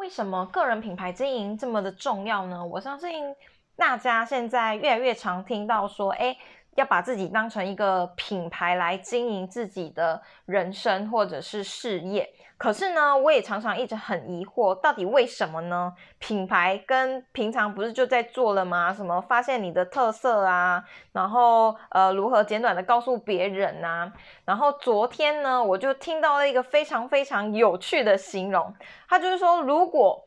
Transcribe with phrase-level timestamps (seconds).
[0.00, 2.64] 为什么个人品牌经营这么的重要呢？
[2.64, 3.36] 我相信
[3.76, 6.34] 大家现在越来越常听到说，哎，
[6.76, 12.28] 要把自己当成一个品牌来经营自己的人生或者是事业。
[12.56, 15.94] 可是呢，我也常常一直很疑惑，到底为什么呢？
[16.18, 18.92] 品牌跟平常不是就在做了吗？
[18.92, 24.12] 什么发现你的特色啊，然后呃如何简短的告诉别人啊？
[24.44, 28.74] 然后昨天呢，我就听到了一个非常非常有趣的形容，
[29.08, 30.22] 他就是说，如果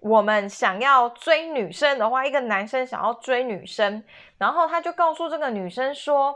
[0.00, 4.04] 我们想要追女生的话，一个男生想要追女生，
[4.38, 6.34] 然后他就告诉这个女生说：“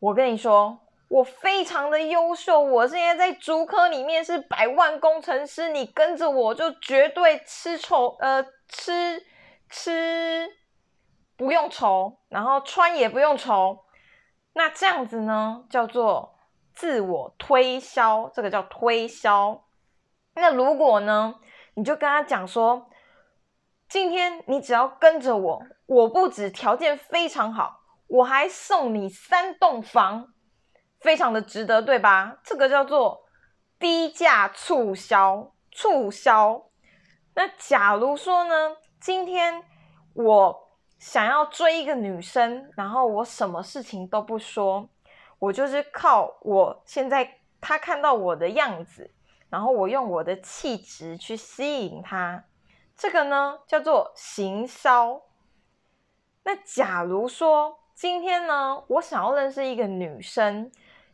[0.00, 9.22] 我跟你说。”我非常的优秀，我现在在竹科里面是百万工程师，你跟着我就绝对吃愁，呃，吃
[9.68, 10.50] 吃
[11.36, 13.84] 不用愁，然后穿也不用愁。
[14.54, 16.34] 那这样子呢，叫做
[16.74, 19.62] 自我推销，这个叫推销。
[20.34, 21.36] 那如果呢，
[21.74, 22.88] 你就跟他讲说，
[23.88, 30.30] 今天你只要跟着我，我不止条件非常好，我还送你三栋房。
[31.00, 32.38] 非常的值得，对吧？
[32.42, 33.26] 这个叫做
[33.78, 36.70] 低价促销，促销。
[37.34, 39.62] 那假如说呢，今天
[40.14, 44.88] 我想要追一个女生，然后我什么事情都不说，
[45.38, 49.13] 我就是靠我现在她看到我的样子，
[49.54, 52.42] 然后我用我的气质去吸引他，
[52.96, 55.22] 这个呢叫做行销。
[56.42, 60.72] 那假如说今天呢，我想要认识一个女生。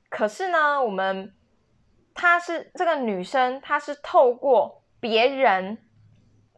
[0.09, 1.35] 可是呢，我们
[2.15, 5.77] 她是这个女生，她是透过别人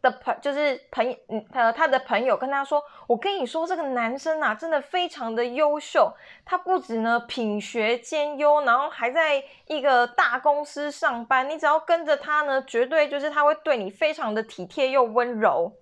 [0.03, 1.17] 的朋，就是朋友，
[1.53, 6.12] 呃，她的朋友跟他说：“我跟你说，这个男生啊，真的非常的优秀，
[6.45, 11.48] 他不止呢品学兼优，然后还在一个大公司上班。
[11.48, 15.73] 你只要跟着他呢，绝对就是他会对你非常的体贴又温柔。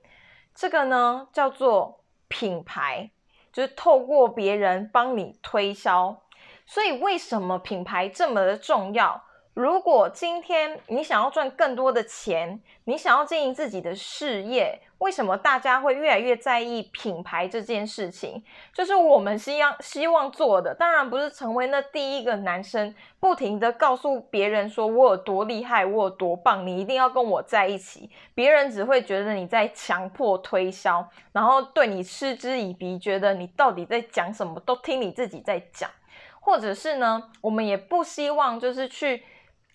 [0.54, 3.10] 这个呢叫做品牌，
[3.52, 6.22] 就是透过别人帮你推销。”
[6.66, 9.24] 所以，为什么品牌这么的重要？
[9.60, 18.42] 如果今天你想要赚更多的钱，你想要经营自己的事业，为什么大家会越来越在意品牌这件事情？
[18.72, 28.10] 就是我们希望希望做的，当然不是成为那第一个男生，不停的告诉别人说我有多厉害，我有多棒，你一定要跟我在一起。
[28.34, 35.90] 别人只会觉得你在强迫推销，然后对你嗤之以鼻，觉得你到底在讲什么，都听你自己在讲。
[36.42, 39.22] 或者是呢，我们也不希望就是去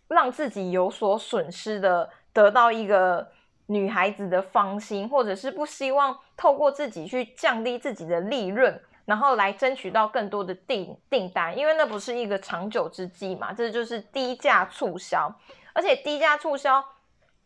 [0.07, 3.27] 让自己有所损失的得到一个
[3.67, 13.51] 女孩子的芳心，或者是不希望透过自己去降低自己的利润，然后来争取到更多的订订单，因为那不是一个长久之计嘛。
[13.51, 15.33] 这就是低价促销，
[15.73, 16.83] 而且低价促销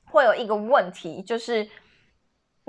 [0.05, 1.67] 会有一个问题，就是。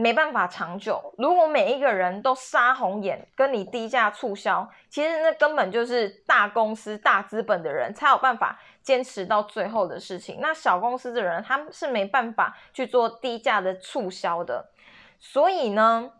[0.00, 1.14] 没办法长久。
[1.18, 10.38] 如果每一个人都杀红眼跟你低价促销，其实那根本就是大公司大资本的人才有办法坚持到最后的事情。
[10.40, 14.70] 那小公司的人他是没办法去做低价的促销的。
[15.18, 16.10] 所以呢，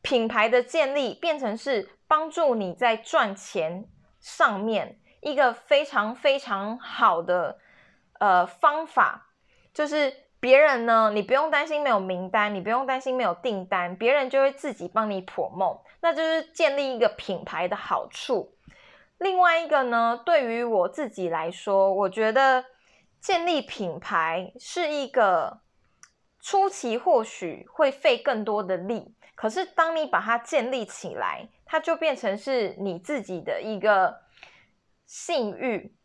[0.00, 3.84] 品牌的建立变成是帮助你在赚钱
[4.20, 7.58] 上面一个非常非常好的
[8.18, 9.28] 呃方法，
[9.74, 10.27] 就是。
[10.40, 18.54] 别人呢，你不用担心没有名单，你不用担心没有订单，别人就会自己帮你破梦，那就是建立一个品牌的好处。
[19.18, 22.64] 另外一个呢，对于我自己来说，我觉得
[23.20, 25.58] 建立品牌是一个
[26.40, 34.20] 初期或许会费更多的力，可是当你把它建立起来，它就变成是你自己的一个
[35.04, 35.96] 信誉。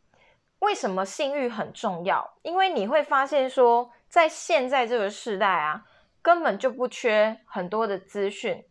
[0.57, 2.33] 为什么信誉很重要？
[2.41, 3.91] 因为你会发现说。
[4.13, 5.85] 在现在这个时代啊，
[6.21, 8.63] 根本就不缺很多的资讯，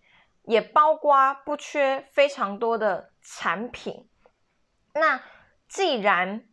[0.45, 4.09] 也包括不缺非常多的产品。
[4.95, 5.21] 那
[5.67, 6.45] 既然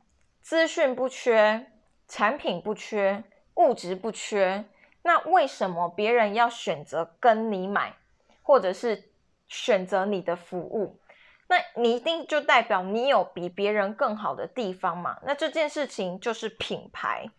[0.41, 1.71] 资讯不缺，
[2.07, 3.23] 产品不缺，
[3.57, 4.65] 物质不缺，
[5.03, 7.95] 那为什么别人要选择跟你买，
[8.41, 9.11] 或者是
[9.47, 10.99] 选择你的服务？
[11.47, 15.19] 那你一定就代表你有比别人更好的地方嘛？
[15.21, 17.29] 那这件事情就是品牌。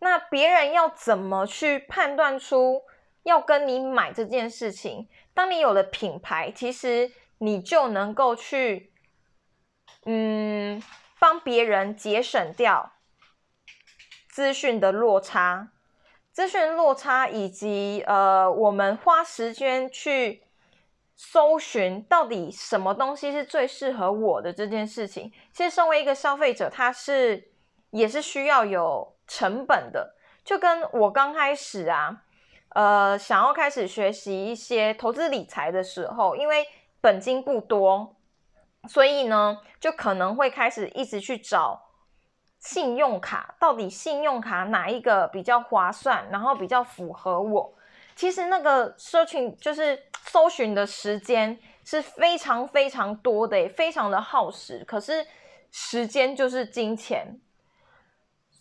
[0.00, 2.82] 那别人要怎么去判断出
[3.24, 5.08] 要跟你买这件事情？
[5.34, 8.92] 当你有了品牌，其实你就能够去，
[10.04, 10.80] 嗯，
[11.18, 12.92] 帮别人节省掉
[14.30, 15.72] 资讯的落差，
[16.30, 20.44] 资讯落差以及呃，我们花时间去
[21.16, 25.32] 搜寻到底什么东西是最适合我的这件事情。
[25.52, 27.50] 其实，身为一个消费者，他是
[27.90, 29.17] 也是需要有。
[29.28, 32.22] 成本的，就跟我刚开始啊，
[32.70, 36.66] 呃想要开始学习一些投资理财的时候，因为
[37.00, 38.16] 本金不多，
[38.88, 41.90] 所以呢，就可能会开始一直去找
[42.58, 47.74] 信用卡，到底信用卡哪一个比较划算，然后比较符合我。
[48.16, 54.84] 其实那个社群就是搜寻的时间是非常非常多的，非常的耗时。
[54.84, 55.24] 可是
[55.70, 57.40] 时间就是金钱。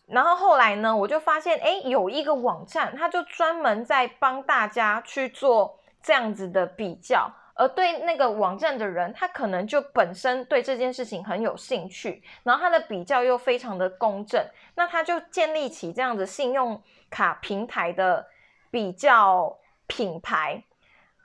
[0.08, 7.30] 然后后来呢，我就发现，哎，有一个网站，它就专门在帮大家去做这样子的比较。
[7.60, 16.80] 而对那个网站的人，他可能就本身对这件事情很有兴趣，然后他的比较又非常的公正，那他就建立起这样子信用
[17.10, 18.28] 卡平台的
[18.70, 19.58] 比较
[19.88, 20.64] 品牌，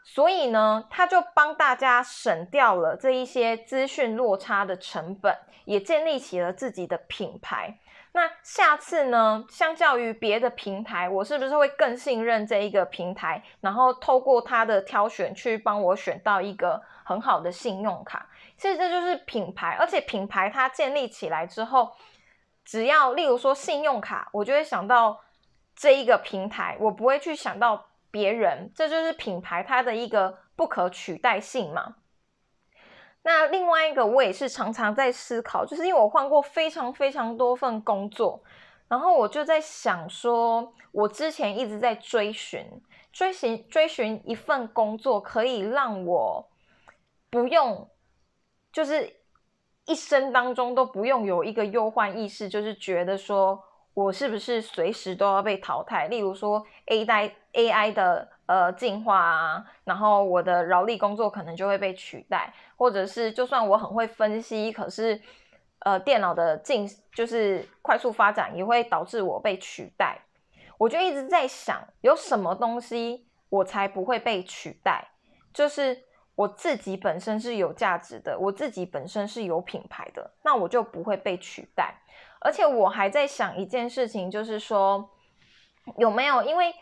[0.03, 5.37] 所以呢，他就帮大家省掉了这一些资讯落差的成本，
[5.67, 7.79] 也建立起了自己的品牌。
[8.15, 9.43] 那下次呢？
[9.49, 13.43] 相较于别的平台，我是不是会更信任这一个平台？
[13.61, 18.29] 然后透过它的挑选去帮我选到一个很好的信用卡。
[18.59, 21.91] 其实这就是品牌，而且品牌它建立起来之后，
[22.67, 25.19] 只要例如说信用卡，我就会想到
[25.75, 28.71] 这一个平台，我不会去想到别人。
[28.75, 31.97] 这就是品牌它的一个不可取代性嘛。
[33.25, 38.43] 那另外一个，我也是常常在思考，就是因为我换过非常非常多份工作，
[38.89, 42.67] 然后我就在想说，我之前一直在追寻、
[43.13, 46.45] 追寻、追寻一份工作，可以让我
[47.31, 47.89] 不用，
[48.73, 49.15] 就是
[49.87, 53.63] 一生当中都不用有一个忧患意识，就是觉得说
[53.95, 56.09] 我是不是随时都要被淘汰。
[56.09, 58.32] 例如说 A 代 AI 的。
[58.47, 65.19] 呃，进化啊，然后我的劳力工作可能就会被取代，或者是就算我很会分析，可是
[65.79, 70.19] 呃，电脑的进就是快速发展也会导致我被取代。
[70.77, 75.09] 我就一直在想，有什么东西我才不会被取代？
[75.55, 76.03] 就是
[76.35, 81.95] 我自己本身是有价值的，我自己本身是有品牌的，那我就不会被取代。
[82.41, 85.09] 而且我还在想一件事情，就是说
[85.97, 86.75] 有没有因为。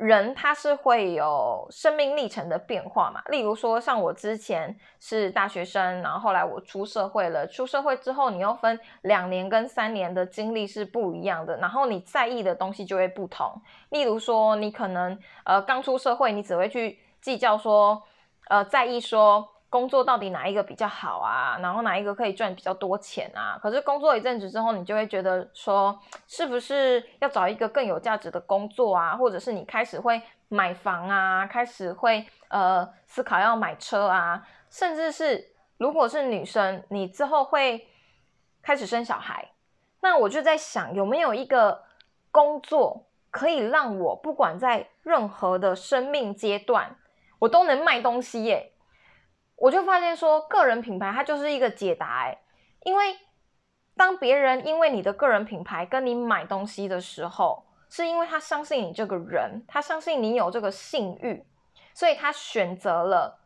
[0.00, 3.20] 人他是会有生命历程的变化嘛？
[3.26, 7.46] 例如说，像我之前是大学生，然后后来我出社会了。
[7.46, 13.60] 出社会之后，你又分两年跟三年的经历是不一样的，然后你在意的东西就会不同。
[13.90, 18.02] 例如说，你可能呃刚出社会，你只会去计较说，
[18.48, 19.46] 呃在意说。
[19.70, 21.56] 工作到底哪一个比较好啊？
[21.62, 23.56] 然后哪一个可以赚比较多钱啊？
[23.62, 25.96] 可是工作一阵子之后，你就会觉得说，
[26.26, 29.16] 是不是要找一个更有价值的工作啊？
[29.16, 37.86] 或者是你开始会买房啊，开始会呃思考要买车啊，甚至是如果是女生，你之后会
[38.60, 39.48] 开始生小孩。
[40.00, 41.84] 那我就在想，有没有一个
[42.32, 46.96] 工作可以让我不管在任何的生命阶段，
[47.38, 48.72] 我都能卖东西耶？
[49.60, 52.38] 我就发现说，个人品牌它就是一个解答哎，
[52.84, 53.14] 因为
[53.94, 61.44] 当别人因为你的个人品牌跟你买东西的时候，是因为他相信你这个人，他相信你有这个信誉，
[61.92, 63.38] 所以他选择了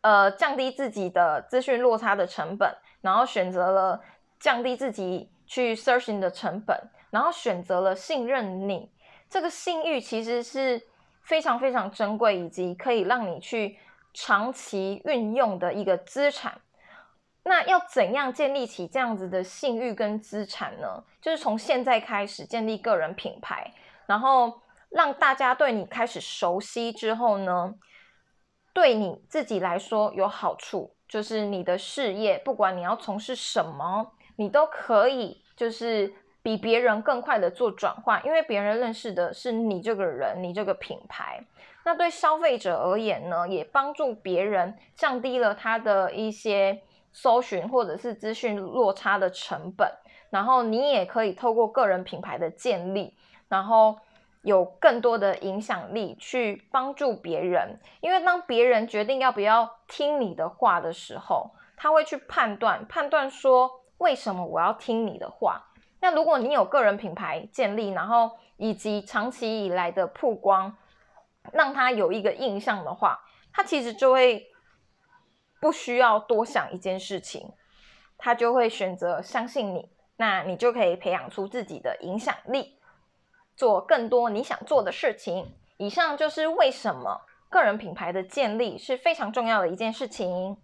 [0.00, 4.00] 呃降低自己的资讯落差的成本，然后选择了
[4.40, 6.74] 降低自己去 searching 的成本，
[7.10, 8.90] 然后选择了信任你。
[9.28, 10.80] 这个信誉其实是
[11.22, 13.78] 非常非常珍贵，以及可以让你去。
[14.14, 16.60] 长期运用的一个资产，
[17.44, 21.04] 那要怎样建立起这样子的信誉跟资产呢？
[21.20, 23.72] 就是从现在开始建立个人品牌，
[24.06, 24.60] 然后
[24.90, 27.74] 让大家对你开始熟悉之后呢，
[28.72, 41.44] 对你自己来说有好处，就是你的事业，不管你要从事什么，你都可以就是比别人更快的做转换，因为别人认识的是你这个人，你这个品牌。
[41.84, 49.90] 那对消费者而言呢，也帮助别人降低了他的一些搜寻或者是资讯落差的成本。
[50.30, 53.16] 然后你也可以透过个人品牌的建立，
[53.48, 53.98] 然后
[54.42, 57.80] 有更多的影响力去帮助别人。
[58.00, 65.64] 因为当别人决定要不要听你的话的时候，他会去判断判断说为什么我要听你的话。
[66.00, 70.76] 那如果你有个人品牌建立，然后以及长期以来的曝光。
[71.50, 73.18] 让他有一个印象的话，
[73.54, 74.50] 他其实就会
[75.62, 77.54] 不需要多想一件事情，
[78.18, 79.88] 他就会选择相信你。
[80.18, 82.78] 那你就可以培养出自己的影响力，
[83.56, 85.54] 做更多你想做的事情。
[85.78, 90.58] 以上就是为什么个人品牌的建立是非常重要的一件事情。